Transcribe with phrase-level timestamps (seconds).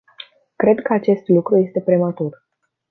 [0.55, 2.45] Cred că acest lucru este prematur.